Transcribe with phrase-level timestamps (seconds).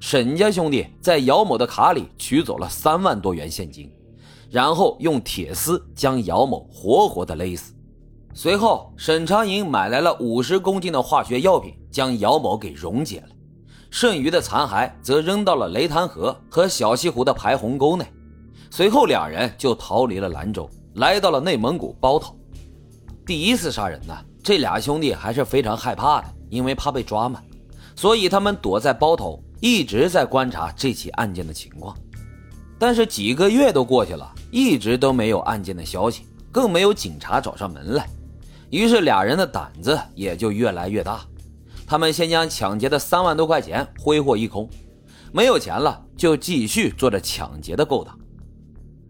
[0.00, 3.92] 沈家兄弟在姚某的卡里取走了三万多元现金，
[4.48, 7.74] 然后用铁丝将姚某活活的勒死。
[8.32, 13.28] 随后，沈长银买来了五十公斤的化学药品，将姚某给溶解了，
[13.90, 18.06] 剩余的残骸则扔到了雷潭河和小西湖的排洪沟内。
[18.70, 22.38] 随后，两人就逃离了兰州，来到了内蒙古包头。
[23.26, 27.42] 第一次杀人呢，这俩兄弟还是非常害怕的，因为怕被抓嘛，
[27.96, 29.42] 所以他们躲在包头。
[29.60, 31.96] 一直在观察这起案件的情况，
[32.78, 38.08] 但是几个月都过去了，一直都没有案件的消息，更没有警察找上门来。
[38.70, 41.24] 于是俩人的胆子也就越来越大。
[41.86, 44.68] 他们先将抢劫的三万多块钱挥霍一空，
[45.32, 48.16] 没有钱了，就继续做着抢劫的勾当。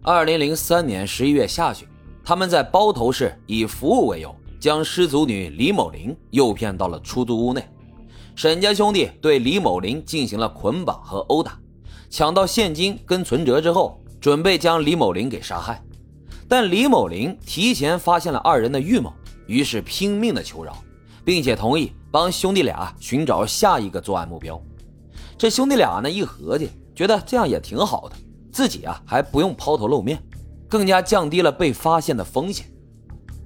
[0.01, 1.87] 二零零三年十一月下旬，
[2.25, 7.69] 他们在包头市以服务为由，将失足女李某玲诱骗到了出租屋内。
[8.39, 11.59] 沈家兄弟对李某林进行了捆绑和殴打，
[12.09, 15.83] 抢到现金跟存折之后，准备将李某林给杀害。
[16.47, 19.13] 但李某林提前发现了二人的预谋，
[19.49, 20.73] 于是拼命的求饶，
[21.25, 24.63] 并且同意帮兄弟俩寻找下一个作案目标。
[25.37, 28.15] 这兄弟俩呢一合计，觉得这样也挺好的，
[28.53, 30.17] 自己啊还不用抛头露面，
[30.69, 32.67] 更加降低了被发现的风险。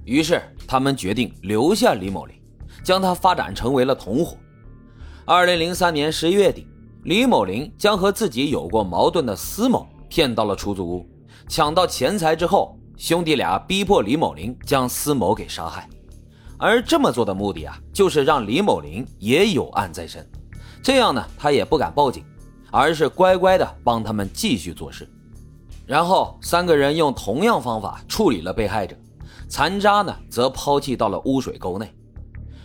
[0.05, 2.35] 于是他们决定留下李某林，
[2.83, 4.37] 将他发展成为了同伙。
[5.25, 6.67] 二零零三年十一月底，
[7.03, 11.07] 李某林将和自己有过矛盾的司某骗到了出租屋，
[11.47, 15.87] 抢到钱财之后，兄弟俩逼迫李某林将司某给杀害。
[16.57, 20.29] 而这么做的目的啊，就是让李某林也有案在身，
[20.83, 22.25] 这样呢，他也不敢报警，
[22.69, 25.09] 而是乖乖的帮他们继续做事。
[25.85, 28.93] 然后三个人用同样方法处理了被害者，
[29.47, 31.89] 残渣呢则抛弃到了污水沟内。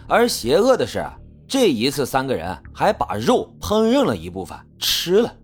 [0.08, 1.06] 而邪恶的是。
[1.48, 5.34] 这一次，三个人还把肉烹饪了一部分吃了。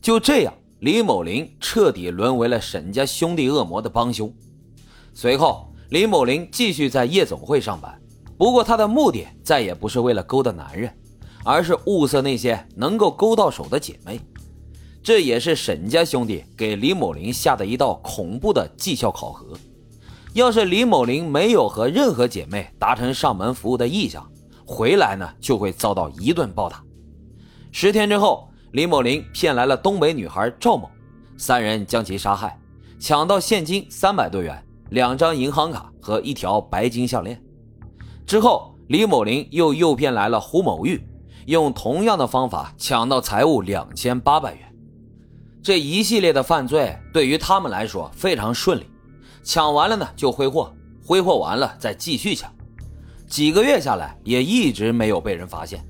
[0.00, 4.32] 就这样，李某林彻底沦为了沈家兄弟恶魔的帮凶。
[5.12, 8.00] 随后，李某林继续在夜总会上班，
[8.38, 10.88] 不过他的目的再也不是为了勾搭男人，
[11.44, 14.20] 而是物色那些能够勾到手的姐妹。
[15.02, 19.46] 这也是沈家兄弟给李某林下的一道恐怖的绩效考核。
[20.32, 24.28] 要是李某林没有和任何姐妹达成上门服务的意向，
[24.66, 26.82] 回来呢，就会遭到一顿暴打。
[27.70, 30.90] 十天之后，李某林骗来了东北女孩赵某，
[31.36, 32.58] 三人将其杀害，
[32.98, 37.42] 抢到现金三百多元、两张银行卡和一条白金项链。
[38.26, 41.04] 之后，李某林又诱骗来了胡某玉，
[41.46, 44.74] 用同样的方法抢到财物两千八百元。
[45.62, 48.86] 这一系列的犯罪对于他们来说非常顺利，
[49.42, 50.72] 抢完了呢就挥霍，
[51.04, 52.52] 挥霍完了再继续抢。
[53.28, 55.84] 几个月下来，也一直没有被人发现。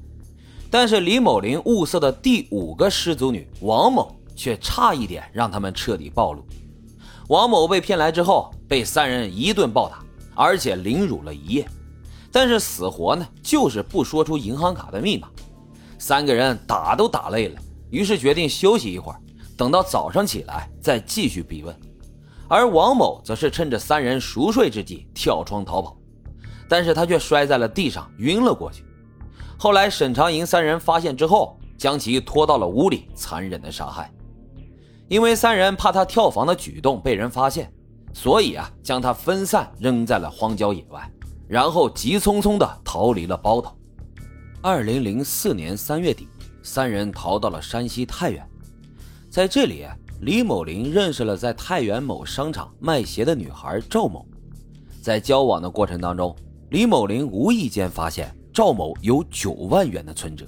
[0.71, 6.45] 但是李某林物色的第五个失足女王某，却差一点让他们彻底暴露。
[7.29, 11.69] 王某被骗来之后，被三人一顿暴打，而且凌辱了一夜。
[12.33, 15.29] 但是死活呢，就是不说出银行卡的密码。
[15.99, 19.21] 三个人打都打累了，于是决定休息一会儿，
[19.57, 21.75] 等到早上起来再继续逼问。
[22.49, 25.97] 而王某则是趁着三人熟睡之际跳窗逃跑。
[26.75, 28.85] 但是他却摔在了地上，晕了过去。
[29.57, 34.13] 后来沈长营三人发现之后，将其拖到了屋里，残忍的杀害。
[35.07, 37.73] 因为三人怕他跳房的举动被人发现，
[38.13, 41.09] 所以啊，将他分散扔在了荒郊野外，
[41.47, 43.73] 然后急匆匆的逃离了包头。
[44.61, 46.27] 二零零四年三月底，
[46.65, 48.45] 三人逃到了山西太原，
[49.31, 49.87] 在这里，
[50.23, 54.27] 李某林认识了在太原某商场卖鞋的女孩赵某，
[55.01, 56.35] 在交往的过程当中。
[56.75, 60.45] 李某林无意间发现赵某有九万元的存折，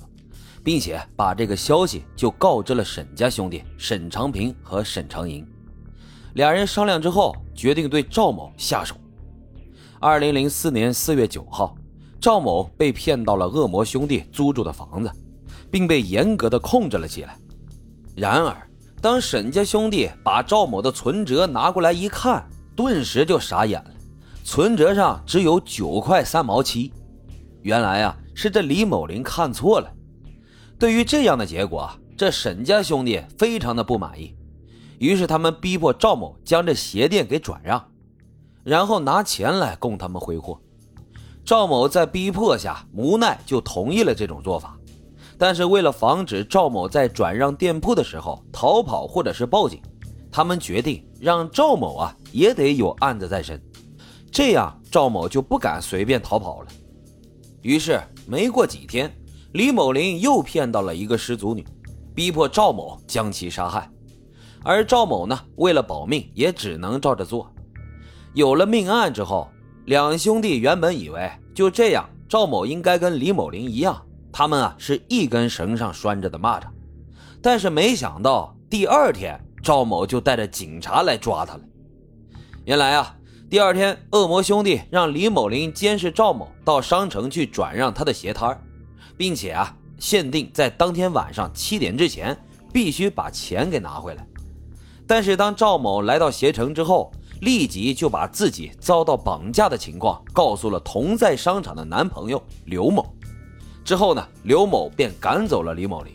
[0.64, 5.47] 并且把这个消息就告知了沈家兄弟沈长平和沈长营。
[6.34, 8.97] 两人商量之后，决定对赵某下手。
[10.00, 11.76] 二零零四年四月九号，
[12.20, 15.12] 赵某被骗到了恶魔兄弟租住的房子，
[15.70, 17.38] 并被严格的控制了起来。
[18.17, 18.69] 然而，
[19.00, 22.44] 当沈家兄弟把赵某的存折拿过来一看，
[22.75, 23.90] 顿时就傻眼了。
[24.46, 26.93] 存折上只有九块三毛七，
[27.62, 29.93] 原来啊是这李某林看错了。
[30.78, 34.37] 对于这样的结果，这沈家兄弟非常的不满意，
[35.00, 37.84] 于是他们逼迫赵某将这鞋店给转让，
[38.62, 40.56] 然后拿钱来供他们挥霍。
[41.44, 44.78] 赵某在逼迫下无奈就同意了这种做法，
[45.37, 49.82] 但是为了防止赵某在转让店铺的时候逃跑或者是报警，
[50.31, 53.60] 他们决定让赵某啊也得有案子在身。
[54.31, 56.69] 这样，赵某就不敢随便逃跑了。
[57.62, 59.11] 于是，没过几天，
[59.52, 61.67] 李某林又骗到了一个失足女。
[62.14, 63.90] 逼迫赵某将其杀害。
[64.62, 67.52] 而赵某呢，为了保命，也只能照着做。
[68.34, 69.49] 有了命案之后，
[69.84, 74.00] 两兄弟原本以为就这样，赵某应该跟李某林一样，
[74.32, 76.64] 他们啊是一根绳上拴着的蚂蚱。
[77.43, 81.61] 但是没想到，第二天赵某就带着警察来抓他了。
[82.64, 83.16] 原来啊，
[83.48, 88.60] 第二天恶魔兄弟让李某林监视赵某到商城去转让他的鞋摊
[89.16, 92.37] 并且啊，限定在当天晚上七点之前
[92.72, 94.26] 必须把钱给拿回来。
[95.06, 103.06] 但是当赵某来到鞋城之后，立即就把自己遭到绑架的情况告诉了同在商场的男朋友刘某。
[103.84, 106.12] 之后呢，刘某便赶走了李某林。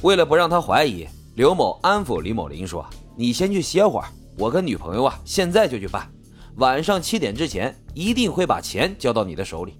[0.00, 4.08] 为了不让他怀疑，刘某安抚李某林说：“你先去歇会儿，
[4.38, 6.10] 我跟女朋友啊现在就去办，
[6.58, 9.78] 晚上七点之前一定会把钱交到你的手里。”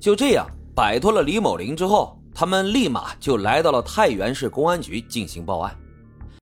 [0.00, 5.74] 就这样摆脱了李某林之后，他们立马就来到了太原市公安局进行报案。